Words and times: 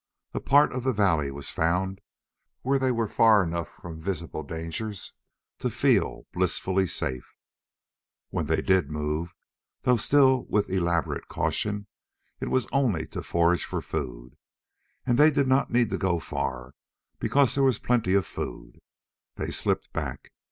A 0.33 0.39
part 0.39 0.73
of 0.73 0.83
the 0.83 0.93
valley 0.93 1.29
was 1.29 1.51
found 1.51 2.01
where 2.63 2.79
they 2.79 2.91
were 2.91 3.07
far 3.07 3.43
enough 3.43 3.67
from 3.69 3.99
visible 4.01 4.41
dangers 4.41 5.13
to 5.59 5.69
feel 5.69 6.25
blissfully 6.33 6.87
safe. 6.87 7.35
When 8.31 8.47
they 8.47 8.63
did 8.63 8.89
move, 8.89 9.35
though 9.83 9.97
still 9.97 10.45
with 10.49 10.71
elaborate 10.71 11.27
caution, 11.27 11.85
it 12.39 12.47
was 12.49 12.65
only 12.71 13.05
to 13.09 13.21
forage 13.21 13.65
for 13.65 13.79
food. 13.79 14.37
And 15.05 15.19
they 15.19 15.29
did 15.29 15.45
not 15.47 15.69
need 15.69 15.91
to 15.91 15.99
go 15.99 16.17
far 16.17 16.73
because 17.19 17.53
there 17.53 17.63
was 17.63 17.77
plenty 17.77 18.15
of 18.15 18.25
food. 18.25 18.79
They 19.35 19.51
slipped 19.51 19.93
back. 19.93 20.31